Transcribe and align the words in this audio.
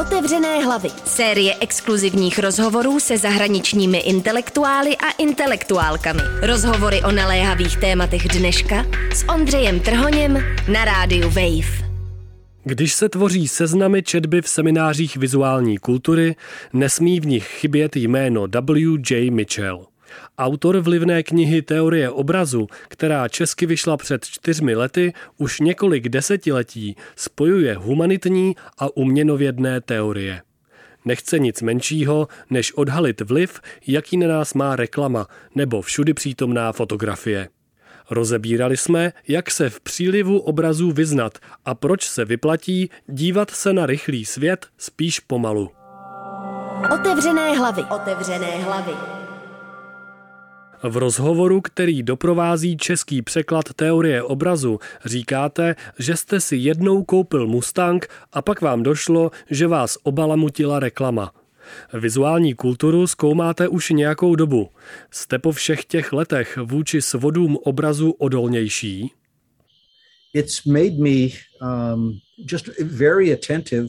Otevřené 0.00 0.64
hlavy. 0.64 0.88
Série 1.04 1.54
exkluzivních 1.60 2.38
rozhovorů 2.38 3.00
se 3.00 3.18
zahraničními 3.18 3.98
intelektuály 3.98 4.96
a 4.96 5.10
intelektuálkami. 5.10 6.20
Rozhovory 6.42 7.02
o 7.02 7.12
naléhavých 7.12 7.76
tématech 7.76 8.28
dneška 8.28 8.86
s 9.14 9.28
Ondřejem 9.28 9.80
Trhoněm 9.80 10.38
na 10.72 10.84
rádiu 10.84 11.28
Wave. 11.28 11.90
Když 12.64 12.94
se 12.94 13.08
tvoří 13.08 13.48
seznamy 13.48 14.02
četby 14.02 14.42
v 14.42 14.48
seminářích 14.48 15.16
vizuální 15.16 15.78
kultury, 15.78 16.36
nesmí 16.72 17.20
v 17.20 17.26
nich 17.26 17.46
chybět 17.46 17.96
jméno 17.96 18.46
W. 18.46 18.98
J. 19.10 19.30
Mitchell. 19.30 19.89
Autor 20.38 20.78
vlivné 20.78 21.22
knihy 21.22 21.62
Teorie 21.62 22.10
obrazu, 22.10 22.66
která 22.88 23.28
česky 23.28 23.66
vyšla 23.66 23.96
před 23.96 24.24
čtyřmi 24.24 24.74
lety, 24.74 25.12
už 25.38 25.60
několik 25.60 26.08
desetiletí 26.08 26.96
spojuje 27.16 27.74
humanitní 27.74 28.56
a 28.78 28.96
uměnovědné 28.96 29.80
teorie. 29.80 30.42
Nechce 31.04 31.38
nic 31.38 31.62
menšího, 31.62 32.28
než 32.50 32.72
odhalit 32.72 33.20
vliv, 33.20 33.60
jaký 33.86 34.16
na 34.16 34.28
nás 34.28 34.54
má 34.54 34.76
reklama 34.76 35.26
nebo 35.54 35.82
všudy 35.82 36.14
přítomná 36.14 36.72
fotografie. 36.72 37.48
Rozebírali 38.10 38.76
jsme, 38.76 39.12
jak 39.28 39.50
se 39.50 39.70
v 39.70 39.80
přílivu 39.80 40.38
obrazů 40.38 40.92
vyznat 40.92 41.38
a 41.64 41.74
proč 41.74 42.08
se 42.08 42.24
vyplatí 42.24 42.90
dívat 43.06 43.50
se 43.50 43.72
na 43.72 43.86
rychlý 43.86 44.24
svět 44.24 44.66
spíš 44.78 45.20
pomalu. 45.20 45.70
Otevřené 46.94 47.56
hlavy. 47.56 47.84
Otevřené 47.90 48.46
hlavy. 48.46 49.19
V 50.82 50.96
rozhovoru, 50.96 51.60
který 51.60 52.02
doprovází 52.02 52.76
český 52.76 53.22
překlad 53.22 53.64
teorie 53.76 54.22
obrazu, 54.22 54.78
říkáte, 55.04 55.76
že 55.98 56.16
jste 56.16 56.40
si 56.40 56.56
jednou 56.56 57.04
koupil 57.04 57.46
Mustang 57.46 58.06
a 58.32 58.42
pak 58.42 58.60
vám 58.60 58.82
došlo, 58.82 59.30
že 59.50 59.66
vás 59.66 59.98
obalamutila 60.02 60.80
reklama. 60.80 61.32
Vizuální 61.92 62.54
kulturu 62.54 63.06
zkoumáte 63.06 63.68
už 63.68 63.90
nějakou 63.90 64.34
dobu. 64.34 64.68
Jste 65.10 65.38
po 65.38 65.52
všech 65.52 65.84
těch 65.84 66.12
letech 66.12 66.56
vůči 66.56 67.02
svodům 67.02 67.56
obrazu 67.56 68.10
odolnější? 68.10 69.12
It's 70.34 70.64
made 70.64 70.96
me 70.98 71.28
um, 71.62 72.18
just 72.36 72.66
very 72.82 73.32
attentive 73.32 73.88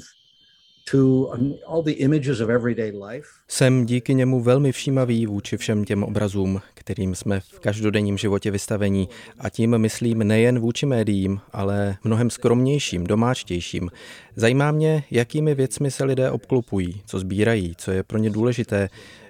jsem 3.48 3.86
díky 3.86 4.14
němu 4.14 4.42
velmi 4.42 4.72
všímavý 4.72 5.26
vůči 5.26 5.58
všem 5.58 5.86
těm 5.86 6.04
obrazům, 6.04 6.62
kterým 6.74 7.16
jsme 7.16 7.40
v 7.40 7.60
každodenním 7.60 8.18
životě 8.18 8.52
vystavení 8.52 9.10
a 9.40 9.50
tím 9.50 9.78
myslím 9.78 10.20
nejen 10.20 10.60
vůči 10.60 10.86
médiím, 10.86 11.40
ale 11.54 11.98
mnohem 12.04 12.30
skromnějším, 12.30 13.04
domáčtějším. 13.08 13.90
Zajímá 14.36 14.72
mě, 14.72 15.04
jakými 15.12 15.56
věcmi 15.56 15.92
se 15.92 16.04
lidé 16.04 16.32
obklopují, 16.32 17.02
co 17.06 17.20
sbírají, 17.20 17.74
co 17.78 17.92
je 17.92 18.04
pro 18.04 18.18
ně 18.18 18.30
důležité, 18.30 18.90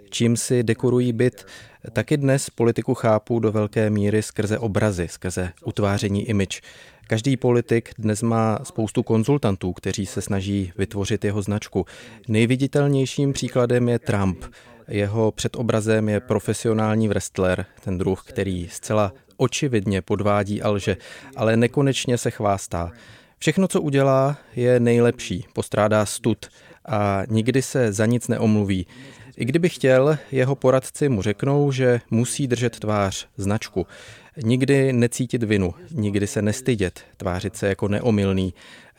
čím 0.09 0.37
si 0.37 0.63
dekorují 0.63 1.13
byt. 1.13 1.45
Taky 1.93 2.17
dnes 2.17 2.49
politiku 2.49 2.93
chápu 2.93 3.39
do 3.39 3.51
velké 3.51 3.89
míry 3.89 4.21
skrze 4.21 4.59
obrazy, 4.59 5.07
skrze 5.07 5.51
utváření 5.65 6.29
image. 6.29 6.61
Každý 7.11 7.37
politik 7.37 7.89
dnes 7.97 8.21
má 8.21 8.59
spoustu 8.63 9.03
konzultantů, 9.03 9.73
kteří 9.73 10.05
se 10.05 10.21
snaží 10.21 10.71
vytvořit 10.77 11.25
jeho 11.25 11.41
značku. 11.41 11.85
Nejviditelnějším 12.27 13.33
příkladem 13.33 13.89
je 13.89 13.99
Trump. 13.99 14.43
Jeho 14.87 15.31
předobrazem 15.31 16.09
je 16.09 16.19
profesionální 16.19 17.07
wrestler, 17.07 17.65
ten 17.83 17.97
druh, 17.97 18.23
který 18.27 18.67
zcela 18.71 19.13
očividně 19.37 20.01
podvádí 20.01 20.61
alže, 20.61 20.97
ale 21.35 21.57
nekonečně 21.57 22.17
se 22.17 22.31
chvástá. 22.31 22.91
Všechno, 23.37 23.67
co 23.67 23.81
udělá, 23.81 24.37
je 24.55 24.79
nejlepší, 24.79 25.45
postrádá 25.53 26.05
stud 26.05 26.45
a 26.85 27.23
nikdy 27.29 27.61
se 27.61 27.93
za 27.93 28.05
nic 28.05 28.27
neomluví. 28.27 28.87
I 29.37 29.45
kdyby 29.45 29.69
chtěl, 29.69 30.17
jeho 30.31 30.55
poradci 30.55 31.09
mu 31.09 31.21
řeknou, 31.21 31.71
že 31.71 32.01
musí 32.11 32.47
držet 32.47 32.79
tvář, 32.79 33.27
značku. 33.37 33.87
Nikdy 34.37 34.93
necítit 34.93 35.43
vinu, 35.43 35.73
nikdy 35.91 36.27
se 36.27 36.41
nestydět, 36.41 36.99
tvářit 37.17 37.55
se 37.55 37.67
jako 37.67 37.87
neomylný. 37.87 38.53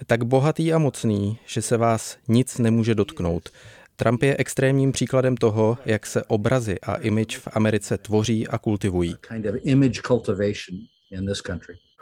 Tak 0.06 0.24
bohatý 0.24 0.72
a 0.72 0.78
mocný, 0.78 1.38
že 1.46 1.62
se 1.62 1.76
vás 1.76 2.16
nic 2.28 2.58
nemůže 2.58 2.94
dotknout. 2.94 3.48
Trump 3.96 4.22
je 4.22 4.36
extrémním 4.38 4.92
příkladem 4.92 5.36
toho, 5.36 5.78
jak 5.84 6.06
se 6.06 6.24
obrazy 6.24 6.80
a 6.80 6.94
image 6.94 7.38
v 7.38 7.48
Americe 7.52 7.98
tvoří 7.98 8.48
a 8.48 8.58
kultivují. 8.58 9.14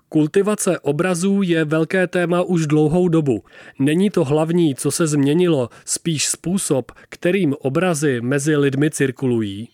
Kultivace 0.08 0.78
obrazů 0.78 1.42
je 1.42 1.64
velké 1.64 2.06
téma 2.06 2.42
už 2.42 2.66
dlouhou 2.66 3.08
dobu. 3.08 3.44
Není 3.78 4.10
to 4.10 4.24
hlavní, 4.24 4.74
co 4.74 4.90
se 4.90 5.06
změnilo, 5.06 5.68
spíš 5.84 6.26
způsob, 6.26 6.92
kterým 7.08 7.54
obrazy 7.60 8.20
mezi 8.20 8.56
lidmi 8.56 8.90
cirkulují. 8.90 9.68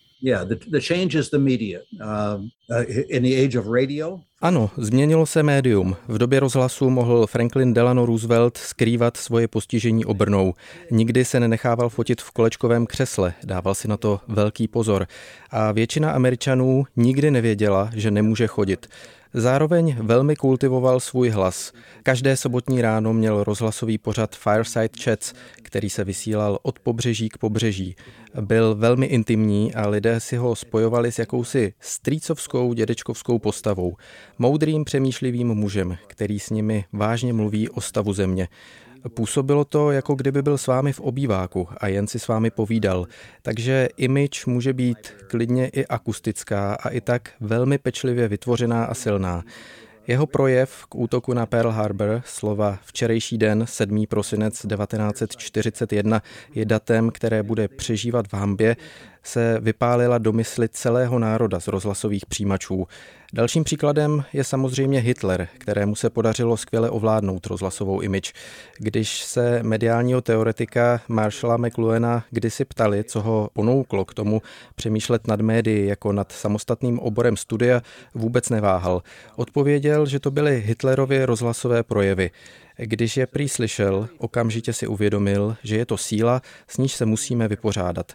Ano, 4.41 4.71
změnilo 4.77 5.27
se 5.27 5.43
médium. 5.43 5.97
V 6.09 6.19
době 6.19 6.41
rozhlasu 6.41 6.91
mohl 6.91 7.27
Franklin 7.27 7.75
Delano 7.75 8.07
Roosevelt 8.07 8.57
skrývat 8.57 9.17
svoje 9.17 9.49
postižení 9.49 10.05
obrnou. 10.05 10.55
Nikdy 10.91 11.25
se 11.25 11.41
nenechával 11.41 11.89
fotit 11.89 12.21
v 12.21 12.31
kolečkovém 12.31 12.87
křesle, 12.87 13.35
dával 13.45 13.75
si 13.75 13.89
na 13.89 13.97
to 13.97 14.21
velký 14.29 14.69
pozor. 14.69 15.07
A 15.51 15.73
většina 15.73 16.11
Američanů 16.11 16.85
nikdy 16.97 17.31
nevěděla, 17.31 17.91
že 17.95 18.11
nemůže 18.11 18.47
chodit. 18.47 18.87
Zároveň 19.39 19.97
velmi 20.01 20.37
kultivoval 20.37 21.01
svůj 21.01 21.29
hlas. 21.29 21.73
Každé 22.03 22.37
sobotní 22.37 22.83
ráno 22.83 23.13
měl 23.13 23.45
rozhlasový 23.45 23.99
pořad 23.99 24.37
Fireside 24.37 24.89
Chats, 25.03 25.33
který 25.63 25.91
se 25.91 26.05
vysílal 26.05 26.59
od 26.63 26.79
pobřeží 26.79 27.29
k 27.29 27.39
pobřeží. 27.39 27.97
Byl 28.41 28.75
velmi 28.75 29.07
intimní 29.07 29.75
a 29.75 29.89
lidé 29.89 30.21
si 30.21 30.37
ho 30.37 30.57
spojovali 30.57 31.13
s 31.13 31.19
jakousi 31.19 31.73
strýcovskou 31.81 32.73
dědečkovskou 32.73 33.39
postavou. 33.39 33.97
Moudrým 34.39 34.85
přemýšlivým 34.85 35.49
mužem, 35.49 35.97
který 36.07 36.41
s 36.41 36.51
nimi 36.51 36.85
vážně 36.93 37.33
mluví 37.33 37.69
o 37.69 37.81
stavu 37.81 38.13
země. 38.13 38.49
Působilo 39.15 39.65
to, 39.65 39.91
jako 39.91 40.15
kdyby 40.15 40.43
byl 40.43 40.59
s 40.59 40.67
vámi 40.67 40.93
v 40.93 41.01
obýváku 41.01 41.69
a 41.79 41.89
jen 41.89 42.07
si 42.07 42.19
s 42.19 42.29
vámi 42.29 42.51
povídal. 42.51 43.07
Takže 43.43 43.89
image 43.97 44.47
může 44.47 44.73
být 44.73 45.13
klidně 45.29 45.69
i 45.69 45.87
akustická 45.87 46.75
a 46.75 46.89
i 46.89 47.01
tak 47.01 47.31
velmi 47.41 47.79
pečlivě 47.79 48.29
vytvořená 48.29 48.85
a 48.85 48.95
silná. 48.95 49.45
Jeho 50.07 50.27
projev 50.27 50.87
k 50.87 50.95
útoku 50.95 51.35
na 51.35 51.47
Pearl 51.47 51.71
Harbor, 51.71 52.23
slova 52.25 52.79
včerejší 52.85 53.39
den, 53.39 53.65
7. 53.67 54.05
prosinec 54.09 54.55
1941, 54.55 56.23
je 56.55 56.65
datem, 56.65 57.11
které 57.11 57.43
bude 57.43 57.69
přežívat 57.69 58.29
v 58.29 58.35
hambě, 58.35 58.77
se 59.27 59.61
vypálila 59.61 60.19
do 60.19 60.33
mysli 60.33 60.69
celého 60.69 61.19
národa 61.19 61.61
z 61.61 61.69
rozhlasových 61.69 62.27
přijímačů. 62.27 62.87
Dalším 63.33 63.65
příkladem 63.65 64.25
je 64.33 64.45
samozřejmě 64.45 65.01
Hitler, 65.01 65.49
kterému 65.59 65.95
se 65.95 66.11
podařilo 66.11 66.57
skvěle 66.57 66.91
ovládnout 66.91 67.47
rozhlasovou 67.47 68.01
image. 68.01 68.33
Když 68.79 69.25
se 69.25 69.63
mediálního 69.63 70.21
teoretika 70.21 71.01
Marshalla 71.09 71.57
McLuhana 71.57 72.25
kdysi 72.31 72.65
ptali, 72.65 73.05
co 73.05 73.21
ho 73.21 73.51
ponouklo 73.53 74.05
k 74.05 74.15
tomu 74.15 74.43
přemýšlet 74.75 75.27
nad 75.27 75.41
médií 75.41 75.87
jako 75.87 76.13
nad 76.13 76.33
samostatným 76.33 76.99
oborem 76.99 77.37
studia, 77.37 77.83
vůbec 78.15 78.49
neváhal. 78.49 79.03
Odpověděl, 79.37 80.07
že 80.07 80.21
to 80.21 80.31
byly 80.31 80.61
Hitlerovy 80.67 81.25
rozhlasové 81.25 81.83
projevy. 81.83 82.31
Když 82.79 83.17
je 83.17 83.27
prý 83.27 83.49
slyšel, 83.49 84.09
okamžitě 84.19 84.73
si 84.73 84.87
uvědomil, 84.87 85.57
že 85.63 85.77
je 85.77 85.87
to 85.87 85.97
síla, 85.97 86.43
s 86.69 86.79
níž 86.79 86.93
se 86.93 87.07
musíme 87.07 87.49
vypořádat. 87.49 88.13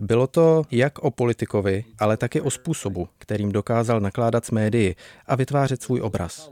Bylo 0.00 0.26
to 0.26 0.62
jak 0.70 0.98
o 0.98 1.10
politikovi, 1.10 1.84
ale 1.98 2.16
taky 2.16 2.40
o 2.40 2.50
způsobu, 2.50 3.08
kterým 3.18 3.52
dokázal 3.52 4.00
nakládat 4.00 4.44
s 4.44 4.50
médií 4.50 4.94
a 5.26 5.36
vytvářet 5.36 5.82
svůj 5.82 6.00
obraz. 6.00 6.50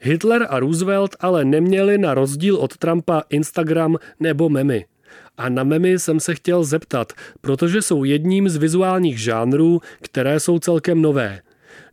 Hitler 0.00 0.46
a 0.50 0.60
Roosevelt 0.60 1.16
ale 1.20 1.44
neměli 1.44 1.98
na 1.98 2.14
rozdíl 2.14 2.56
od 2.56 2.76
Trumpa 2.76 3.22
Instagram 3.30 3.96
nebo 4.20 4.48
memy. 4.48 4.86
A 5.36 5.48
na 5.48 5.64
memy 5.64 5.98
jsem 5.98 6.20
se 6.20 6.34
chtěl 6.34 6.64
zeptat, 6.64 7.12
protože 7.40 7.82
jsou 7.82 8.04
jedním 8.04 8.48
z 8.48 8.56
vizuálních 8.56 9.20
žánrů, 9.20 9.80
které 10.00 10.40
jsou 10.40 10.58
celkem 10.58 11.02
nové. 11.02 11.40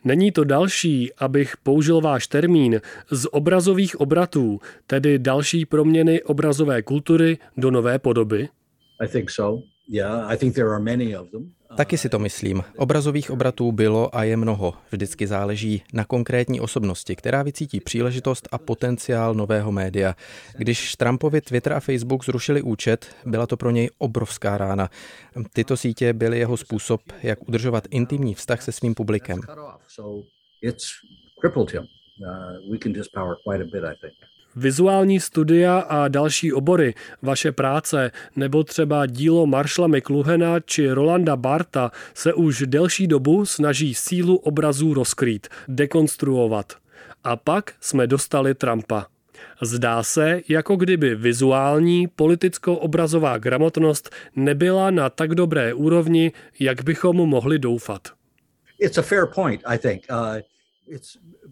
Není 0.05 0.31
to 0.31 0.43
další, 0.43 1.13
abych 1.13 1.57
použil 1.57 2.01
váš 2.01 2.27
termín, 2.27 2.81
z 3.11 3.27
obrazových 3.31 3.99
obratů, 3.99 4.59
tedy 4.87 5.19
další 5.19 5.65
proměny 5.65 6.23
obrazové 6.23 6.81
kultury 6.81 7.37
do 7.57 7.71
nové 7.71 7.99
podoby? 7.99 8.49
Taky 11.77 11.97
si 11.97 12.09
to 12.09 12.19
myslím. 12.19 12.63
Obrazových 12.77 13.31
obratů 13.31 13.71
bylo 13.71 14.15
a 14.15 14.23
je 14.23 14.37
mnoho. 14.37 14.73
Vždycky 14.91 15.27
záleží 15.27 15.83
na 15.93 16.05
konkrétní 16.05 16.61
osobnosti, 16.61 17.15
která 17.15 17.43
vycítí 17.43 17.79
příležitost 17.79 18.47
a 18.51 18.57
potenciál 18.57 19.33
nového 19.33 19.71
média. 19.71 20.15
Když 20.57 20.95
Trumpovi 20.95 21.41
Twitter 21.41 21.73
a 21.73 21.79
Facebook 21.79 22.25
zrušili 22.25 22.61
účet, 22.61 23.15
byla 23.25 23.47
to 23.47 23.57
pro 23.57 23.71
něj 23.71 23.89
obrovská 23.97 24.57
rána. 24.57 24.89
Tyto 25.53 25.77
sítě 25.77 26.13
byly 26.13 26.39
jeho 26.39 26.57
způsob, 26.57 27.01
jak 27.23 27.47
udržovat 27.47 27.83
intimní 27.89 28.35
vztah 28.35 28.61
se 28.61 28.71
svým 28.71 28.95
publikem. 28.95 29.39
uh, 32.21 32.71
we 32.71 32.77
can 32.77 32.93
dispower 32.93 33.35
quite 33.43 33.61
a 33.61 33.65
bit, 33.65 33.83
I 33.83 33.95
think. 34.01 34.34
Vizuální 34.55 35.19
studia 35.19 35.79
a 35.79 36.07
další 36.07 36.53
obory, 36.53 36.93
vaše 37.21 37.51
práce 37.51 38.11
nebo 38.35 38.63
třeba 38.63 39.05
dílo 39.05 39.45
Marshalla 39.47 39.87
McLuhana 39.87 40.59
či 40.59 40.91
Rolanda 40.91 41.35
Barta 41.35 41.91
se 42.13 42.33
už 42.33 42.63
delší 42.65 43.07
dobu 43.07 43.45
snaží 43.45 43.95
sílu 43.95 44.35
obrazů 44.35 44.93
rozkrýt, 44.93 45.47
dekonstruovat. 45.67 46.73
A 47.23 47.35
pak 47.35 47.73
jsme 47.81 48.07
dostali 48.07 48.55
Trumpa. 48.55 49.05
Zdá 49.61 50.03
se, 50.03 50.41
jako 50.49 50.75
kdyby 50.75 51.15
vizuální 51.15 52.07
politicko-obrazová 52.07 53.37
gramotnost 53.37 54.09
nebyla 54.35 54.91
na 54.91 55.09
tak 55.09 55.35
dobré 55.35 55.73
úrovni, 55.73 56.31
jak 56.59 56.83
bychom 56.83 57.15
mohli 57.15 57.59
doufat. 57.59 58.07
It's 58.79 58.97
a 58.97 59.01
fair 59.01 59.25
point, 59.35 59.61
I 59.65 59.77
think. 59.77 60.03
Uh, 60.11 60.41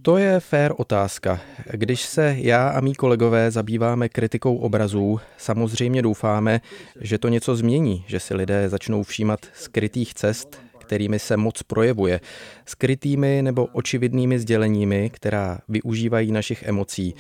to 0.01 0.17
je 0.17 0.39
fér 0.39 0.73
otázka. 0.77 1.41
Když 1.71 2.01
se 2.01 2.35
já 2.37 2.69
a 2.69 2.79
mý 2.79 2.95
kolegové 2.95 3.51
zabýváme 3.51 4.09
kritikou 4.09 4.55
obrazů, 4.55 5.19
samozřejmě 5.37 6.01
doufáme, 6.01 6.61
že 7.01 7.17
to 7.17 7.27
něco 7.27 7.55
změní, 7.55 8.05
že 8.07 8.19
si 8.19 8.35
lidé 8.35 8.69
začnou 8.69 9.03
všímat 9.03 9.39
skrytých 9.53 10.13
cest, 10.13 10.61
kterými 10.79 11.19
se 11.19 11.37
moc 11.37 11.63
projevuje, 11.63 12.19
skrytými 12.65 13.41
nebo 13.41 13.65
očividnými 13.65 14.39
sděleními, 14.39 15.09
která 15.13 15.59
využívají 15.67 16.31
našich 16.31 16.63
emocí. 16.63 17.15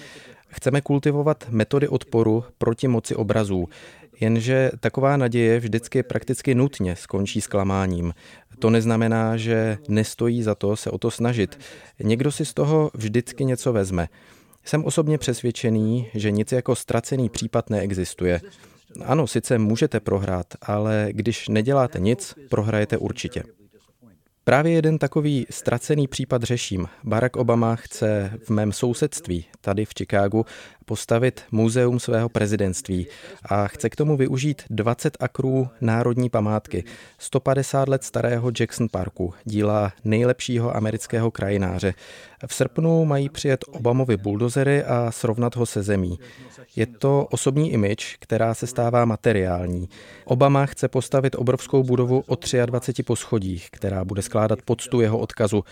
Chceme 0.47 0.81
kultivovat 0.81 1.45
metody 1.49 1.87
odporu 1.87 2.43
proti 2.57 2.87
moci 2.87 3.15
obrazů, 3.15 3.67
jenže 4.19 4.71
taková 4.79 5.17
naděje 5.17 5.59
vždycky 5.59 6.03
prakticky 6.03 6.55
nutně 6.55 6.95
skončí 6.95 7.41
zklamáním. 7.41 8.13
To 8.59 8.69
neznamená, 8.69 9.37
že 9.37 9.77
nestojí 9.87 10.43
za 10.43 10.55
to 10.55 10.75
se 10.75 10.91
o 10.91 10.97
to 10.97 11.11
snažit. 11.11 11.59
Někdo 11.99 12.31
si 12.31 12.45
z 12.45 12.53
toho 12.53 12.91
vždycky 12.93 13.45
něco 13.45 13.73
vezme. 13.73 14.09
Jsem 14.65 14.85
osobně 14.85 15.17
přesvědčený, 15.17 16.07
že 16.13 16.31
nic 16.31 16.51
jako 16.51 16.75
ztracený 16.75 17.29
případ 17.29 17.69
neexistuje. 17.69 18.41
Ano, 19.05 19.27
sice 19.27 19.57
můžete 19.57 19.99
prohrát, 19.99 20.47
ale 20.61 21.07
když 21.11 21.47
neděláte 21.47 21.99
nic, 21.99 22.35
prohrajete 22.49 22.97
určitě. 22.97 23.43
Právě 24.43 24.73
jeden 24.73 24.97
takový 24.97 25.45
ztracený 25.49 26.07
případ 26.07 26.43
řeším. 26.43 26.87
Barack 27.03 27.35
Obama 27.35 27.75
chce 27.75 28.31
v 28.43 28.49
mém 28.49 28.71
sousedství, 28.71 29.45
tady 29.61 29.85
v 29.85 29.93
Chicagu, 29.97 30.45
postavit 30.85 31.41
muzeum 31.51 31.99
svého 31.99 32.29
prezidentství 32.29 33.07
a 33.45 33.67
chce 33.67 33.89
k 33.89 33.95
tomu 33.95 34.17
využít 34.17 34.61
20 34.69 35.17
akrů 35.19 35.67
národní 35.81 36.29
památky, 36.29 36.83
150 37.17 37.89
let 37.89 38.03
starého 38.03 38.51
Jackson 38.59 38.87
Parku, 38.89 39.33
díla 39.45 39.91
nejlepšího 40.03 40.77
amerického 40.77 41.31
krajináře. 41.31 41.93
V 42.47 42.53
srpnu 42.53 43.05
mají 43.05 43.29
přijet 43.29 43.65
Obamovi 43.67 44.17
buldozery 44.17 44.83
a 44.83 45.11
srovnat 45.11 45.55
ho 45.55 45.65
se 45.65 45.83
zemí. 45.83 46.19
Je 46.75 46.85
to 46.85 47.27
osobní 47.31 47.71
image, 47.71 48.15
která 48.19 48.53
se 48.53 48.67
stává 48.67 49.05
materiální. 49.05 49.89
Obama 50.25 50.65
chce 50.65 50.87
postavit 50.87 51.35
obrovskou 51.35 51.83
budovu 51.83 52.23
o 52.27 52.37
23 52.65 53.03
poschodích, 53.03 53.69
která 53.71 54.05
bude 54.05 54.21
skládat 54.21 54.61
poctu 54.61 55.01
jeho 55.01 55.17
odkazu. 55.17 55.63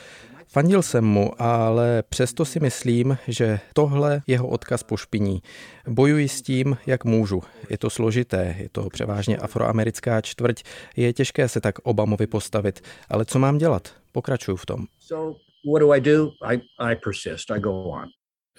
Fandil 0.54 0.82
jsem 0.82 1.06
mu, 1.06 1.42
ale 1.42 2.04
přesto 2.10 2.46
si 2.46 2.60
myslím, 2.60 3.18
že 3.28 3.60
tohle 3.74 4.22
jeho 4.28 4.48
odkaz 4.48 4.84
pošpiní. 4.84 5.42
Bojuji 5.88 6.30
s 6.30 6.42
tím, 6.42 6.78
jak 6.88 7.06
můžu. 7.06 7.42
Je 7.70 7.78
to 7.78 7.90
složité, 7.90 8.56
je 8.60 8.70
to 8.70 8.90
převážně 8.90 9.38
afroamerická 9.38 10.22
čtvrť, 10.22 10.64
je 10.96 11.14
těžké 11.14 11.50
se 11.50 11.62
tak 11.62 11.80
Obamovi 11.80 12.28
postavit, 12.28 12.82
ale 13.10 13.26
co 13.26 13.40
mám 13.40 13.58
dělat? 13.58 13.96
Pokračuju 14.12 14.58
v 14.58 14.66
tom. 14.66 14.86
So, 15.00 15.40
what 15.74 15.80
do 15.80 15.92
I 15.92 16.02
do? 16.02 16.32
I, 16.44 16.62
I 16.80 16.96
persist, 16.96 17.52
I 17.52 17.60
go 17.60 17.84
on. 17.84 18.06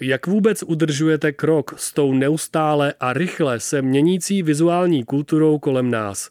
Jak 0.00 0.26
vůbec 0.26 0.62
udržujete 0.62 1.32
krok 1.32 1.74
s 1.78 1.92
tou 1.92 2.12
neustále 2.12 2.94
a 3.00 3.12
rychle 3.12 3.60
se 3.60 3.82
měnící 3.82 4.42
vizuální 4.42 5.04
kulturou 5.04 5.58
kolem 5.58 5.90
nás? 5.90 6.30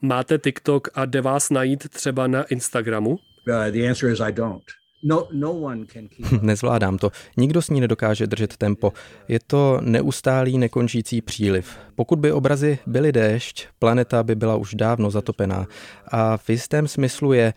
Máte 0.00 0.38
TikTok 0.38 0.88
a 0.94 1.04
jde 1.04 1.20
vás 1.20 1.50
najít 1.50 1.88
třeba 1.88 2.26
na 2.26 2.42
Instagramu? 2.42 3.10
Uh, 3.10 3.70
the 3.70 3.88
answer 3.88 4.10
is 4.10 4.20
I 4.20 4.32
don't. 4.32 4.83
No, 5.06 5.28
no 5.32 5.70
Nezvládám 6.42 6.98
to. 6.98 7.10
Nikdo 7.36 7.62
s 7.62 7.70
ní 7.70 7.80
nedokáže 7.80 8.26
držet 8.26 8.56
tempo. 8.56 8.92
Je 9.28 9.38
to 9.46 9.78
neustálý, 9.82 10.58
nekončící 10.58 11.20
příliv. 11.20 11.70
Pokud 11.94 12.18
by 12.18 12.32
obrazy 12.32 12.78
byly 12.86 13.12
déšť, 13.12 13.66
planeta 13.78 14.22
by 14.22 14.34
byla 14.34 14.56
už 14.56 14.74
dávno 14.74 15.10
zatopená. 15.10 15.66
A 16.08 16.36
v 16.36 16.50
jistém 16.50 16.88
smyslu 16.88 17.32
je, 17.32 17.54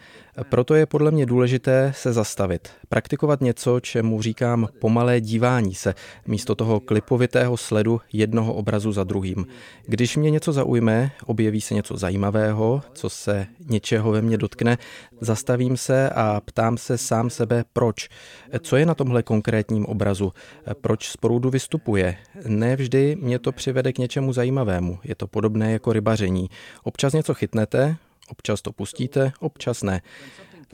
proto 0.49 0.75
je 0.75 0.85
podle 0.85 1.11
mě 1.11 1.25
důležité 1.25 1.94
se 1.95 2.13
zastavit. 2.13 2.69
Praktikovat 2.89 3.41
něco, 3.41 3.79
čemu 3.79 4.21
říkám 4.21 4.67
pomalé 4.79 5.21
dívání 5.21 5.75
se, 5.75 5.95
místo 6.27 6.55
toho 6.55 6.79
klipovitého 6.79 7.57
sledu 7.57 8.01
jednoho 8.13 8.53
obrazu 8.53 8.91
za 8.91 9.03
druhým. 9.03 9.45
Když 9.85 10.17
mě 10.17 10.31
něco 10.31 10.51
zaujme, 10.51 11.11
objeví 11.25 11.61
se 11.61 11.73
něco 11.73 11.97
zajímavého, 11.97 12.81
co 12.93 13.09
se 13.09 13.47
něčeho 13.69 14.11
ve 14.11 14.21
mně 14.21 14.38
dotkne, 14.38 14.77
zastavím 15.21 15.77
se 15.77 16.09
a 16.09 16.41
ptám 16.45 16.77
se 16.77 16.97
sám 16.97 17.29
sebe, 17.38 17.63
proč. 17.74 18.10
Co 18.60 18.78
je 18.78 18.86
na 18.86 18.95
tomhle 18.95 19.24
konkrétním 19.24 19.86
obrazu? 19.86 20.34
Proč 20.81 21.07
z 21.07 21.18
proudu 21.18 21.50
vystupuje? 21.50 22.18
Ne 22.48 22.75
vždy 22.75 23.16
mě 23.19 23.39
to 23.39 23.51
přivede 23.51 23.94
k 23.94 23.98
něčemu 23.98 24.34
zajímavému. 24.34 25.00
Je 25.04 25.16
to 25.16 25.28
podobné 25.28 25.72
jako 25.72 25.94
rybaření. 25.94 26.50
Občas 26.84 27.13
něco 27.13 27.34
chytnete, 27.34 27.95
občas 28.30 28.62
to 28.62 28.72
pustíte, 28.72 29.31
občas 29.39 29.84
ne. 29.84 30.01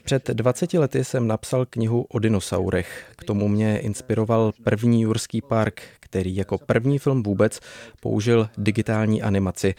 Před 0.03 0.29
20 0.29 0.73
lety 0.73 1.03
jsem 1.03 1.27
napsal 1.27 1.65
knihu 1.65 2.05
o 2.09 2.19
dinosaurech. 2.19 3.11
K 3.17 3.23
tomu 3.23 3.47
mě 3.47 3.79
inspiroval 3.79 4.51
první 4.63 5.01
Jurský 5.01 5.41
park, 5.41 5.81
který 6.13 6.35
jako 6.35 6.57
první 6.57 6.99
film 6.99 7.23
vůbec 7.23 7.59
použil 8.01 8.49
digitální 8.57 9.21
animaci. 9.21 9.75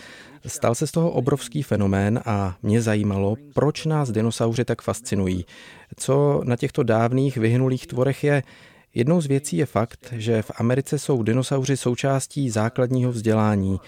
Stal 0.46 0.74
se 0.74 0.86
z 0.86 0.90
toho 0.90 1.10
obrovský 1.10 1.62
fenomén 1.62 2.20
a 2.24 2.56
mě 2.62 2.82
zajímalo, 2.82 3.36
proč 3.54 3.86
nás 3.86 4.10
dinosauři 4.10 4.64
tak 4.64 4.82
fascinují. 4.82 5.46
Co 5.96 6.40
na 6.44 6.56
těchto 6.56 6.82
dávných 6.82 7.36
vyhnulých 7.36 7.86
tvorech 7.86 8.24
je, 8.24 8.42
Jednou 8.94 9.20
z 9.20 9.26
věcí 9.26 9.56
je 9.56 9.66
fakt, 9.66 10.14
že 10.16 10.42
v 10.42 10.50
Americe 10.56 10.98
jsou 10.98 11.22
dinosauři 11.22 11.76
součástí 11.76 12.50
základního 12.50 13.12
vzdělání. 13.12 13.80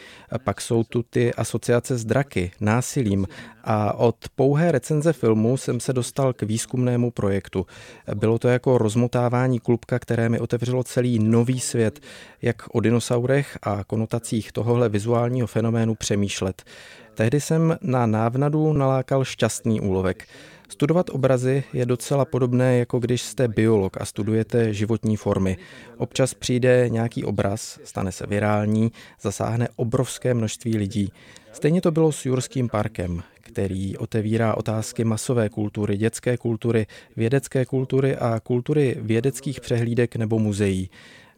Pak 0.45 0.61
jsou 0.61 0.85
tu 0.85 1.03
ty 1.03 1.35
asociace 1.35 1.99
s 1.99 2.05
draky, 2.05 2.51
násilím 2.61 3.27
a 3.65 3.93
od 3.95 4.17
pouhé 4.35 4.73
recenze 4.73 5.13
filmu 5.13 5.57
jsem 5.57 5.81
se 5.81 5.93
dostal 5.93 6.33
k 6.33 6.43
výzkumnému 6.43 7.11
projektu. 7.11 7.67
Bylo 8.15 8.39
to 8.39 8.49
jako 8.49 8.79
rozmotávání 8.79 9.61
klubka, 9.61 9.99
které 9.99 10.29
mi 10.29 10.41
otevřelo 10.41 10.85
celý 10.85 11.19
nový 11.19 11.61
svět, 11.61 12.01
jak 12.43 12.75
o 12.75 12.81
dinosaurech 12.81 13.59
a 13.63 13.85
konotacích 13.85 14.53
tohohle 14.53 14.89
vizuálního 14.89 15.47
fenoménu 15.47 15.95
přemýšlet. 15.95 16.63
Tehdy 17.15 17.41
jsem 17.41 17.79
na 17.81 18.07
návnadu 18.07 18.73
nalákal 18.73 19.25
šťastný 19.25 19.81
úlovek. 19.81 20.29
Studovat 20.69 21.11
obrazy 21.11 21.65
je 21.73 21.87
docela 21.87 22.25
podobné, 22.25 22.79
jako 22.79 22.99
když 22.99 23.23
jste 23.23 23.49
biolog 23.49 24.01
a 24.01 24.05
studujete 24.05 24.75
životní 24.75 25.17
formy. 25.17 25.57
Občas 25.97 26.35
přijde 26.35 26.89
nějaký 26.89 27.25
obraz, 27.25 27.79
stane 27.85 28.13
se 28.13 28.27
virální, 28.27 28.93
zasáhne 29.21 29.69
obrovské 29.77 30.35
množství 30.35 30.77
lidí. 30.77 31.13
Stejně 31.53 31.81
to 31.81 31.91
bylo 31.91 32.13
s 32.13 32.27
Jurským 32.27 32.69
parkem, 32.69 33.23
který 33.41 33.97
otevírá 33.97 34.55
otázky 34.55 35.05
masové 35.05 35.49
kultury, 35.49 35.97
dětské 35.97 36.37
kultury, 36.37 36.87
vědecké 37.17 37.65
kultury 37.65 38.17
a 38.17 38.41
kultury 38.41 38.97
vědeckých 39.01 39.61
přehlídek 39.61 40.17
nebo 40.17 40.39
muzeí. 40.39 40.91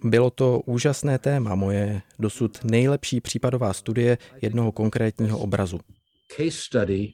Bylo 0.05 0.31
to 0.31 0.61
úžasné 0.67 1.19
téma, 1.19 1.55
moje 1.55 2.03
dosud 2.19 2.59
nejlepší 2.65 3.21
případová 3.21 3.73
studie 3.73 4.19
jednoho 4.43 4.73
konkrétního 4.73 5.39
obrazu. 5.39 5.81
Case 6.37 6.51
study 6.51 7.09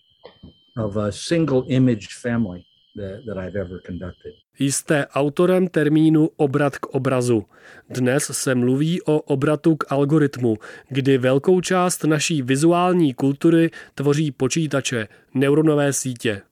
of 0.76 0.96
a 0.96 1.12
single 1.12 1.62
image 1.68 2.08
family 2.22 2.62
that, 2.96 3.20
that 3.26 3.36
I've 3.36 3.60
ever 3.60 3.80
conducted. 3.86 4.32
Jste 4.58 5.06
autorem 5.06 5.68
termínu 5.68 6.30
obrat 6.36 6.78
k 6.78 6.86
obrazu. 6.86 7.44
Dnes 7.90 8.30
se 8.32 8.54
mluví 8.54 9.02
o 9.02 9.20
obratu 9.20 9.76
k 9.76 9.92
algoritmu, 9.92 10.56
kdy 10.88 11.18
velkou 11.18 11.60
část 11.60 12.04
naší 12.04 12.42
vizuální 12.42 13.14
kultury 13.14 13.70
tvoří 13.94 14.30
počítače, 14.30 15.08
neuronové 15.34 15.92
sítě. 15.92 16.42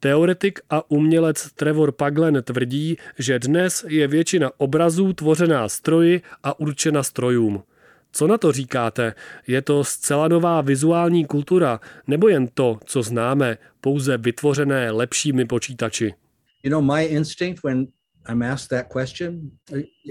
Teoretik 0.00 0.60
a 0.70 0.90
umělec 0.90 1.52
Trevor 1.52 1.92
Paglen 1.92 2.42
tvrdí, 2.42 2.96
že 3.18 3.38
dnes 3.38 3.84
je 3.88 4.08
většina 4.08 4.50
obrazů 4.56 5.12
tvořená 5.12 5.68
stroji 5.68 6.22
a 6.42 6.60
určena 6.60 7.02
strojům. 7.02 7.62
Co 8.12 8.26
na 8.26 8.38
to 8.38 8.52
říkáte? 8.52 9.14
Je 9.46 9.62
to 9.62 9.84
zcela 9.84 10.28
nová 10.28 10.60
vizuální 10.60 11.24
kultura, 11.24 11.80
nebo 12.06 12.28
jen 12.28 12.48
to, 12.54 12.78
co 12.84 13.02
známe, 13.02 13.58
pouze 13.80 14.18
vytvořené 14.18 14.90
lepšími 14.90 15.44
počítači? 15.44 16.14
You 16.62 16.70
know, 16.70 16.96
my 16.96 17.04
instinct 17.04 17.62
when 17.64 17.86
I'm 18.28 18.42
asked 18.42 18.68
that 18.68 18.92
question, 18.92 19.50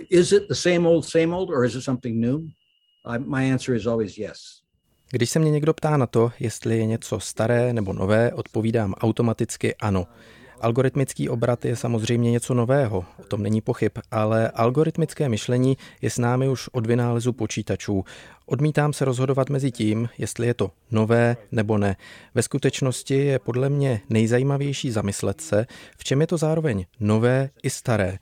is 0.10 0.32
it 0.32 0.48
the 0.48 0.56
same 0.56 0.88
old, 0.88 1.06
same 1.06 1.36
old, 1.36 1.50
or 1.50 1.66
is 1.66 1.76
it 1.76 1.84
something 1.84 2.20
new? 2.20 2.40
I, 3.06 3.20
my 3.20 3.52
answer 3.52 3.76
is 3.76 3.86
always 3.88 4.18
yes. 4.18 4.38
Když 5.12 5.30
se 5.30 5.40
mě 5.40 5.52
někdo 5.52 5.74
ptá 5.74 5.98
na 5.98 6.08
to, 6.08 6.32
jestli 6.40 6.78
je 6.78 6.86
něco 6.86 7.20
staré 7.20 7.74
nebo 7.74 7.94
nové, 7.94 8.34
odpovídám 8.34 8.94
automaticky 8.94 9.76
ano. 9.76 10.08
Algoritmický 10.62 11.30
obrat 11.30 11.66
je 11.66 11.76
samozřejmě 11.76 12.32
něco 12.32 12.54
nového, 12.54 13.06
o 13.20 13.24
tom 13.24 13.44
není 13.44 13.62
pochyb, 13.62 13.92
ale 14.12 14.50
algoritmické 14.50 15.30
myšlení 15.30 15.78
je 16.02 16.10
s 16.10 16.18
námi 16.18 16.50
už 16.50 16.68
od 16.72 16.86
vynálezu 16.86 17.34
počítačů. 17.34 18.06
Odmítám 18.46 18.94
se 18.94 19.06
rozhodovat 19.06 19.50
mezi 19.50 19.72
tím, 19.72 20.10
jestli 20.18 20.48
je 20.48 20.54
to 20.54 20.72
nové 20.92 21.38
nebo 21.52 21.78
ne. 21.78 21.96
Ve 22.36 22.42
skutečnosti 22.42 23.16
je 23.16 23.40
podle 23.40 23.70
mě 23.70 24.02
nejzajímavější 24.10 24.92
zamyslet 24.92 25.42
se, 25.42 25.66
v 25.98 26.04
čem 26.04 26.22
je 26.22 26.28
to 26.28 26.38
zároveň 26.38 26.86
nové 27.00 27.50
i 27.64 27.70
staré. 27.70 28.18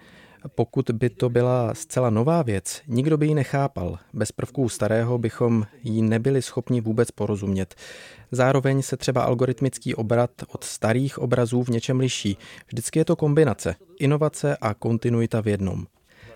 Pokud 0.48 0.92
by 0.92 1.10
to 1.10 1.30
byla 1.30 1.74
zcela 1.74 2.10
nová 2.10 2.42
věc, 2.42 2.82
nikdo 2.88 3.18
by 3.18 3.28
ji 3.28 3.34
nechápal. 3.36 4.00
Bez 4.14 4.32
prvků 4.32 4.70
starého 4.70 5.18
bychom 5.18 5.66
ji 5.84 6.02
nebyli 6.02 6.42
schopni 6.42 6.82
vůbec 6.82 7.12
porozumět. 7.12 7.76
Zároveň 8.32 8.82
se 8.82 8.98
třeba 8.98 9.22
algoritmický 9.22 9.96
obrat 9.96 10.32
od 10.48 10.64
starých 10.64 11.20
obrazů 11.20 11.64
v 11.64 11.70
něčem 11.70 12.00
liší. 12.00 12.38
Vždycky 12.68 13.00
je 13.00 13.06
to 13.06 13.16
kombinace, 13.16 13.76
inovace 14.00 14.58
a 14.58 14.74
kontinuita 14.74 15.42
v 15.42 15.48
jednom. 15.48 15.86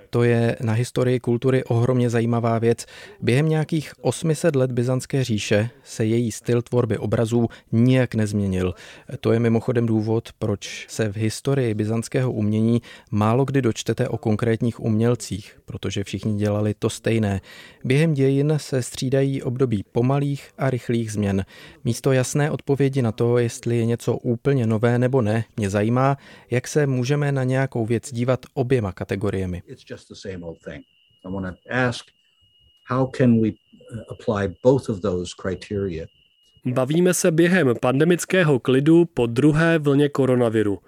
To 0.09 0.23
je 0.23 0.55
na 0.61 0.73
historii 0.73 1.19
kultury 1.19 1.63
ohromně 1.63 2.09
zajímavá 2.09 2.59
věc. 2.59 2.85
Během 3.21 3.49
nějakých 3.49 3.93
800 4.01 4.55
let 4.55 4.71
Byzantské 4.71 5.23
říše 5.23 5.69
se 5.83 6.05
její 6.05 6.31
styl 6.31 6.61
tvorby 6.61 6.97
obrazů 6.97 7.47
nijak 7.71 8.15
nezměnil. 8.15 8.73
To 9.19 9.31
je 9.31 9.39
mimochodem 9.39 9.85
důvod, 9.85 10.29
proč 10.39 10.85
se 10.89 11.11
v 11.11 11.17
historii 11.17 11.73
byzantského 11.73 12.31
umění 12.31 12.81
málo 13.11 13.45
kdy 13.45 13.61
dočtete 13.61 14.07
o 14.07 14.17
konkrétních 14.17 14.79
umělcích, 14.79 15.59
protože 15.65 16.03
všichni 16.03 16.35
dělali 16.35 16.73
to 16.79 16.89
stejné. 16.89 17.41
Během 17.83 18.13
dějin 18.13 18.53
se 18.57 18.81
střídají 18.81 19.43
období 19.43 19.83
pomalých 19.91 20.49
a 20.57 20.69
rychlých 20.69 21.11
změn. 21.11 21.45
Místo 21.83 22.11
jasné 22.11 22.51
odpovědi 22.51 23.01
na 23.01 23.11
to, 23.11 23.37
jestli 23.37 23.77
je 23.77 23.85
něco 23.85 24.17
úplně 24.17 24.67
nové 24.67 24.99
nebo 24.99 25.21
ne, 25.21 25.45
mě 25.57 25.69
zajímá, 25.69 26.17
jak 26.51 26.67
se 26.67 26.87
můžeme 26.87 27.31
na 27.31 27.43
nějakou 27.43 27.85
věc 27.85 28.13
dívat 28.13 28.45
oběma 28.53 28.91
kategoriemi 28.91 29.63
just 29.99 30.09
the 30.09 30.29
same 30.29 30.43
old 30.43 30.57
thing. 30.63 30.83
I 31.25 31.29
want 31.29 31.45
to 31.45 31.73
ask, 31.73 32.05
how 32.89 33.05
can 33.05 33.41
we 33.41 33.49
uh, 33.49 34.01
apply 34.09 34.55
both 34.63 34.89
of 34.89 35.01
those 35.01 35.33
criteria? 35.33 36.05
Bavíme 36.65 37.13
se 37.13 37.31
během 37.31 37.73
pandemického 37.81 38.59
klidu 38.59 39.05
po 39.05 39.25
druhé 39.25 39.77
vlně 39.79 40.09
koronaviru. 40.09 40.79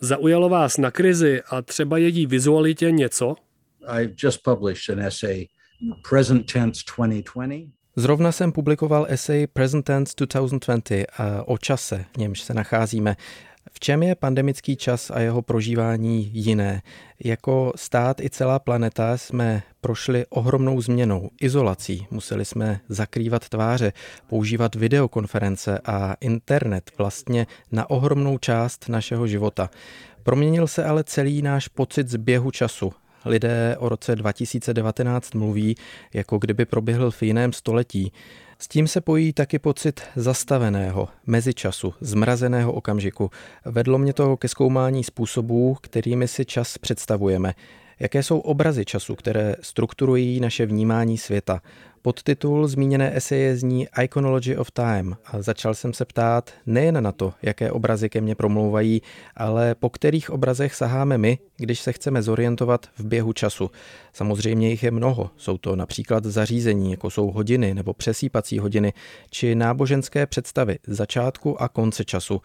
Zaujalo 0.00 0.48
vás 0.48 0.76
na 0.76 0.90
krizi 0.90 1.42
a 1.50 1.62
třeba 1.62 1.98
její 1.98 2.26
vizualitě 2.26 2.90
něco? 2.90 3.34
I 3.86 4.14
just 4.24 4.42
published 4.42 4.98
an 4.98 5.04
essay, 5.04 5.46
Present 6.10 6.52
Tense 6.52 6.82
2020. 6.96 7.70
Zrovna 7.96 8.32
jsem 8.32 8.52
publikoval 8.52 9.06
esej 9.08 9.46
Present 9.46 9.84
Tense 9.84 10.14
2020 10.18 11.06
o 11.46 11.58
čase, 11.58 12.04
v 12.14 12.16
němž 12.16 12.40
se 12.40 12.54
nacházíme. 12.54 13.16
V 13.72 13.80
čem 13.80 14.02
je 14.02 14.14
pandemický 14.14 14.76
čas 14.76 15.10
a 15.10 15.20
jeho 15.20 15.42
prožívání 15.42 16.30
jiné? 16.32 16.82
Jako 17.24 17.72
stát 17.76 18.20
i 18.20 18.30
celá 18.30 18.58
planeta 18.58 19.16
jsme 19.16 19.62
prošli 19.80 20.26
ohromnou 20.26 20.80
změnou, 20.80 21.30
izolací. 21.40 22.06
Museli 22.10 22.44
jsme 22.44 22.80
zakrývat 22.88 23.48
tváře, 23.48 23.92
používat 24.26 24.74
videokonference 24.74 25.78
a 25.84 26.16
internet 26.20 26.90
vlastně 26.98 27.46
na 27.72 27.90
ohromnou 27.90 28.38
část 28.38 28.88
našeho 28.88 29.26
života. 29.26 29.70
Proměnil 30.22 30.66
se 30.66 30.84
ale 30.84 31.04
celý 31.04 31.42
náš 31.42 31.68
pocit 31.68 32.08
z 32.08 32.16
běhu 32.16 32.50
času. 32.50 32.92
Lidé 33.24 33.76
o 33.78 33.88
roce 33.88 34.16
2019 34.16 35.34
mluví, 35.34 35.76
jako 36.14 36.38
kdyby 36.38 36.64
proběhl 36.64 37.10
v 37.10 37.22
jiném 37.22 37.52
století. 37.52 38.12
S 38.62 38.68
tím 38.68 38.88
se 38.88 39.00
pojí 39.00 39.32
taky 39.32 39.58
pocit 39.58 40.00
zastaveného, 40.16 41.08
mezičasu, 41.26 41.94
zmrazeného 42.00 42.72
okamžiku. 42.72 43.30
Vedlo 43.64 43.98
mě 43.98 44.12
to 44.12 44.36
ke 44.36 44.48
zkoumání 44.48 45.04
způsobů, 45.04 45.76
kterými 45.80 46.28
si 46.28 46.44
čas 46.44 46.78
představujeme. 46.78 47.54
Jaké 48.02 48.22
jsou 48.22 48.38
obrazy 48.38 48.84
času, 48.84 49.14
které 49.14 49.56
strukturují 49.60 50.40
naše 50.40 50.66
vnímání 50.66 51.18
světa? 51.18 51.62
Podtitul 52.02 52.68
zmíněné 52.68 53.16
eseje 53.16 53.56
zní 53.56 53.88
Iconology 54.02 54.56
of 54.56 54.70
Time 54.70 55.16
a 55.24 55.42
začal 55.42 55.74
jsem 55.74 55.92
se 55.92 56.04
ptát 56.04 56.50
nejen 56.66 57.02
na 57.02 57.12
to, 57.12 57.34
jaké 57.42 57.70
obrazy 57.72 58.08
ke 58.08 58.20
mně 58.20 58.34
promlouvají, 58.34 59.02
ale 59.36 59.74
po 59.74 59.90
kterých 59.90 60.30
obrazech 60.30 60.74
saháme 60.74 61.18
my, 61.18 61.38
když 61.56 61.80
se 61.80 61.92
chceme 61.92 62.22
zorientovat 62.22 62.86
v 62.98 63.04
běhu 63.06 63.32
času. 63.32 63.70
Samozřejmě 64.12 64.70
jich 64.70 64.82
je 64.82 64.90
mnoho, 64.90 65.30
jsou 65.36 65.58
to 65.58 65.76
například 65.76 66.24
zařízení, 66.24 66.90
jako 66.90 67.10
jsou 67.10 67.30
hodiny 67.30 67.74
nebo 67.74 67.94
přesýpací 67.94 68.58
hodiny, 68.58 68.92
či 69.30 69.54
náboženské 69.54 70.26
představy 70.26 70.78
začátku 70.86 71.62
a 71.62 71.68
konce 71.68 72.04
času. 72.04 72.40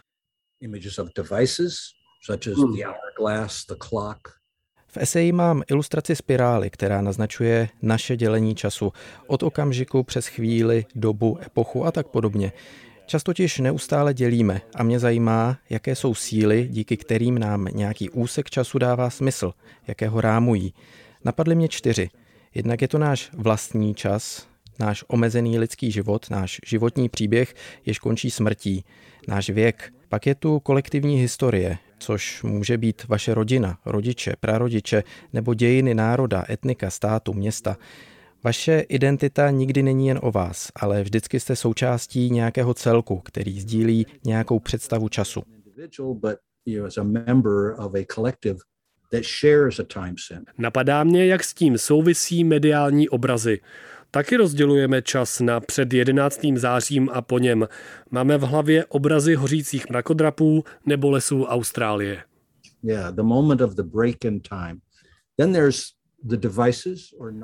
Images 0.60 0.98
of 0.98 1.08
devices, 1.16 1.76
such 2.26 2.46
as 2.46 2.56
the 2.76 2.84
hourglass, 2.84 3.66
the 3.66 3.74
clock, 3.88 4.18
v 4.96 4.98
eseji 4.98 5.32
mám 5.32 5.62
ilustraci 5.70 6.16
spirály, 6.16 6.70
která 6.70 7.00
naznačuje 7.00 7.68
naše 7.82 8.16
dělení 8.16 8.54
času 8.54 8.92
od 9.26 9.42
okamžiku 9.42 10.02
přes 10.02 10.26
chvíli, 10.26 10.84
dobu, 10.94 11.38
epochu 11.46 11.86
a 11.86 11.92
tak 11.92 12.06
podobně. 12.06 12.52
Čas 13.06 13.22
totiž 13.22 13.58
neustále 13.58 14.14
dělíme 14.14 14.60
a 14.74 14.82
mě 14.82 14.98
zajímá, 14.98 15.58
jaké 15.70 15.94
jsou 15.94 16.14
síly, 16.14 16.68
díky 16.70 16.96
kterým 16.96 17.38
nám 17.38 17.64
nějaký 17.64 18.10
úsek 18.10 18.50
času 18.50 18.78
dává 18.78 19.10
smysl, 19.10 19.52
jaké 19.86 20.08
ho 20.08 20.20
rámují. 20.20 20.74
Napadly 21.24 21.54
mě 21.54 21.68
čtyři. 21.68 22.10
Jednak 22.54 22.82
je 22.82 22.88
to 22.88 22.98
náš 22.98 23.30
vlastní 23.32 23.94
čas, 23.94 24.46
náš 24.78 25.04
omezený 25.08 25.58
lidský 25.58 25.90
život, 25.90 26.30
náš 26.30 26.60
životní 26.66 27.08
příběh, 27.08 27.54
jež 27.86 27.98
končí 27.98 28.30
smrtí, 28.30 28.84
náš 29.28 29.50
věk. 29.50 29.92
Pak 30.08 30.26
je 30.26 30.34
tu 30.34 30.60
kolektivní 30.60 31.16
historie, 31.16 31.78
což 31.98 32.42
může 32.42 32.78
být 32.78 33.08
vaše 33.08 33.34
rodina, 33.34 33.78
rodiče, 33.86 34.34
prarodiče 34.40 35.02
nebo 35.32 35.54
dějiny 35.54 35.94
národa, 35.94 36.44
etnika, 36.50 36.90
státu, 36.90 37.32
města. 37.32 37.76
Vaše 38.44 38.80
identita 38.80 39.50
nikdy 39.50 39.82
není 39.82 40.08
jen 40.08 40.18
o 40.22 40.30
vás, 40.30 40.68
ale 40.76 41.02
vždycky 41.02 41.40
jste 41.40 41.56
součástí 41.56 42.30
nějakého 42.30 42.74
celku, 42.74 43.20
který 43.24 43.60
sdílí 43.60 44.06
nějakou 44.24 44.58
představu 44.58 45.08
času. 45.08 45.42
Napadá 50.58 51.04
mě, 51.04 51.26
jak 51.26 51.44
s 51.44 51.54
tím 51.54 51.78
souvisí 51.78 52.44
mediální 52.44 53.08
obrazy. 53.08 53.60
Taky 54.16 54.36
rozdělujeme 54.36 55.02
čas 55.02 55.40
na 55.40 55.60
před 55.60 55.92
11. 55.92 56.40
zářím 56.54 57.08
a 57.12 57.22
po 57.22 57.38
něm. 57.38 57.68
Máme 58.10 58.38
v 58.38 58.40
hlavě 58.40 58.84
obrazy 58.84 59.34
hořících 59.34 59.88
mrakodrapů 59.88 60.64
nebo 60.86 61.10
lesů 61.10 61.44
Austrálie. 61.44 62.22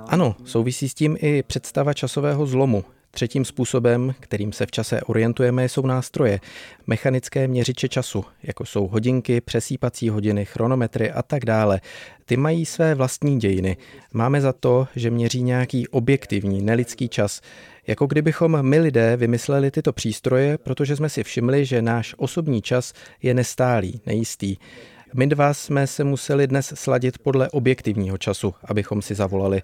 Ano, 0.08 0.36
souvisí 0.44 0.88
s 0.88 0.94
tím 0.94 1.16
i 1.20 1.42
představa 1.42 1.94
časového 1.94 2.46
zlomu. 2.46 2.84
Třetím 3.14 3.44
způsobem, 3.44 4.14
kterým 4.20 4.52
se 4.52 4.66
v 4.66 4.70
čase 4.70 5.00
orientujeme, 5.02 5.68
jsou 5.68 5.86
nástroje. 5.86 6.40
Mechanické 6.86 7.48
měřiče 7.48 7.88
času, 7.88 8.24
jako 8.42 8.64
jsou 8.64 8.86
hodinky, 8.86 9.40
přesýpací 9.40 10.08
hodiny, 10.08 10.44
chronometry 10.44 11.10
a 11.10 11.22
tak 11.22 11.44
dále. 11.44 11.80
Ty 12.24 12.36
mají 12.36 12.66
své 12.66 12.94
vlastní 12.94 13.40
dějiny. 13.40 13.76
Máme 14.12 14.40
za 14.40 14.52
to, 14.52 14.88
že 14.96 15.10
měří 15.10 15.42
nějaký 15.42 15.88
objektivní, 15.88 16.62
nelidský 16.62 17.08
čas. 17.08 17.40
Jako 17.86 18.06
kdybychom 18.06 18.62
my 18.62 18.78
lidé 18.78 19.16
vymysleli 19.16 19.70
tyto 19.70 19.92
přístroje, 19.92 20.58
protože 20.58 20.96
jsme 20.96 21.08
si 21.08 21.24
všimli, 21.24 21.64
že 21.64 21.82
náš 21.82 22.14
osobní 22.18 22.62
čas 22.62 22.92
je 23.22 23.34
nestálý, 23.34 24.00
nejistý. 24.06 24.56
My 25.14 25.26
dva 25.26 25.54
jsme 25.54 25.86
se 25.86 26.04
museli 26.04 26.46
dnes 26.46 26.72
sladit 26.76 27.18
podle 27.18 27.50
objektivního 27.50 28.18
času, 28.18 28.54
abychom 28.64 29.02
si 29.02 29.14
zavolali. 29.14 29.62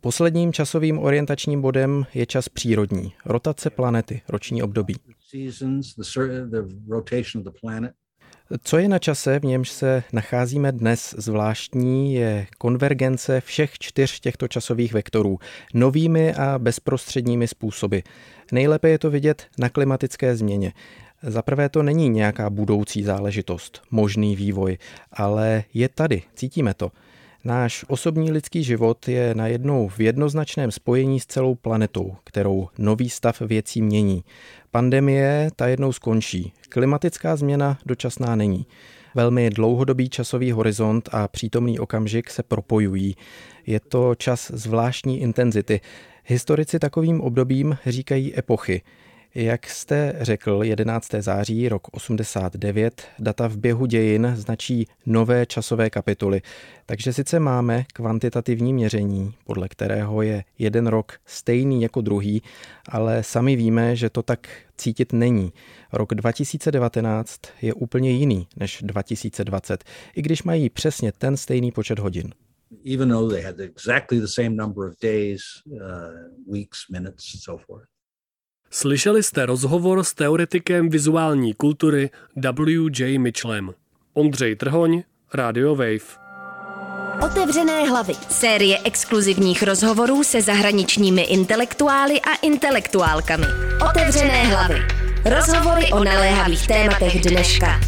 Posledním 0.00 0.52
časovým 0.52 0.98
orientačním 0.98 1.62
bodem 1.62 2.06
je 2.14 2.26
čas 2.26 2.48
přírodní, 2.48 3.12
rotace 3.24 3.70
planety, 3.70 4.22
roční 4.28 4.62
období. 4.62 4.94
Co 8.62 8.78
je 8.78 8.88
na 8.88 8.98
čase, 8.98 9.38
v 9.38 9.44
němž 9.44 9.70
se 9.70 10.02
nacházíme 10.12 10.72
dnes 10.72 11.14
zvláštní, 11.18 12.14
je 12.14 12.46
konvergence 12.58 13.40
všech 13.40 13.78
čtyř 13.78 14.20
těchto 14.20 14.48
časových 14.48 14.92
vektorů 14.92 15.38
novými 15.74 16.34
a 16.34 16.58
bezprostředními 16.58 17.48
způsoby. 17.48 17.98
Nejlépe 18.52 18.88
je 18.88 18.98
to 18.98 19.10
vidět 19.10 19.46
na 19.58 19.68
klimatické 19.68 20.36
změně. 20.36 20.72
Za 21.22 21.42
prvé 21.42 21.68
to 21.68 21.82
není 21.82 22.08
nějaká 22.08 22.50
budoucí 22.50 23.02
záležitost, 23.02 23.82
možný 23.90 24.36
vývoj, 24.36 24.78
ale 25.12 25.64
je 25.74 25.88
tady, 25.88 26.22
cítíme 26.34 26.74
to. 26.74 26.92
Náš 27.46 27.84
osobní 27.88 28.32
lidský 28.32 28.62
život 28.64 29.08
je 29.08 29.34
najednou 29.34 29.88
v 29.88 30.00
jednoznačném 30.00 30.70
spojení 30.70 31.20
s 31.20 31.26
celou 31.26 31.54
planetou, 31.54 32.16
kterou 32.24 32.68
nový 32.78 33.10
stav 33.10 33.40
věcí 33.40 33.82
mění. 33.82 34.24
Pandemie 34.70 35.50
ta 35.56 35.66
jednou 35.66 35.92
skončí. 35.92 36.52
Klimatická 36.68 37.36
změna 37.36 37.78
dočasná 37.86 38.36
není. 38.36 38.66
Velmi 39.14 39.50
dlouhodobý 39.50 40.08
časový 40.08 40.52
horizont 40.52 41.08
a 41.12 41.28
přítomný 41.28 41.78
okamžik 41.78 42.30
se 42.30 42.42
propojují. 42.42 43.16
Je 43.66 43.80
to 43.80 44.14
čas 44.14 44.50
zvláštní 44.54 45.20
intenzity. 45.20 45.80
Historici 46.24 46.78
takovým 46.78 47.20
obdobím 47.20 47.78
říkají 47.86 48.38
epochy. 48.38 48.82
Jak 49.38 49.68
jste 49.70 50.16
řekl, 50.20 50.60
11. 50.62 51.10
září 51.20 51.68
rok 51.68 51.88
89, 51.90 53.06
data 53.18 53.48
v 53.48 53.56
běhu 53.56 53.86
dějin 53.86 54.32
značí 54.36 54.88
nové 55.06 55.46
časové 55.46 55.90
kapitoly. 55.90 56.42
Takže 56.86 57.12
sice 57.12 57.40
máme 57.40 57.84
kvantitativní 57.92 58.74
měření, 58.74 59.34
podle 59.44 59.68
kterého 59.68 60.22
je 60.22 60.44
jeden 60.58 60.86
rok 60.86 61.12
stejný 61.26 61.82
jako 61.82 62.00
druhý, 62.00 62.42
ale 62.88 63.22
sami 63.22 63.56
víme, 63.56 63.96
že 63.96 64.10
to 64.10 64.22
tak 64.22 64.48
cítit 64.76 65.12
není. 65.12 65.52
Rok 65.92 66.14
2019 66.14 67.40
je 67.62 67.74
úplně 67.74 68.10
jiný 68.10 68.48
než 68.56 68.82
2020, 68.82 69.84
i 70.14 70.22
když 70.22 70.42
mají 70.42 70.70
přesně 70.70 71.12
ten 71.12 71.36
stejný 71.36 71.72
počet 71.72 71.98
hodin. 71.98 72.32
Even 72.94 73.08
though 73.08 73.32
they 73.32 73.42
had 73.42 73.60
exactly 73.60 74.20
the 74.20 74.26
same 74.26 74.50
number 74.50 74.88
of 74.88 74.94
days, 75.02 75.40
uh, 75.66 76.52
weeks, 76.52 76.78
minutes, 76.90 77.34
and 77.34 77.40
so 77.42 77.64
forth. 77.66 77.95
Slyšeli 78.70 79.22
jste 79.22 79.46
rozhovor 79.46 80.04
s 80.04 80.14
teoretikem 80.14 80.88
vizuální 80.88 81.54
kultury 81.54 82.10
W.J. 82.36 83.18
Mitchellem. 83.18 83.70
Ondřej 84.14 84.56
Trhoň, 84.56 85.02
Radio 85.34 85.74
Wave. 85.74 86.26
Otevřené 87.24 87.88
hlavy. 87.88 88.14
Série 88.28 88.78
exkluzivních 88.84 89.62
rozhovorů 89.62 90.24
se 90.24 90.42
zahraničními 90.42 91.22
intelektuály 91.22 92.20
a 92.20 92.34
intelektuálkami. 92.42 93.46
Otevřené 93.90 94.44
hlavy. 94.44 94.74
Rozhovory 95.24 95.92
o 95.92 96.04
naléhavých 96.04 96.66
tématech 96.66 97.20
dneška. 97.20 97.80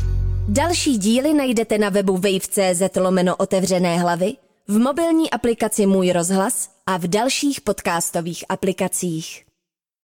Další 0.49 0.99
díly 0.99 1.35
najdete 1.35 1.79
na 1.79 1.89
webu 1.89 2.17
wave.cz 2.17 2.97
lomeno 2.97 3.37
otevřené 3.37 3.99
hlavy, 3.99 4.33
v 4.69 4.79
mobilní 4.79 5.31
aplikaci 5.31 5.87
Můj 5.87 6.13
rozhlas 6.13 6.71
a 6.87 6.97
v 6.97 7.07
dalších 7.07 7.61
podcastových 7.61 8.45
aplikacích. 8.49 9.48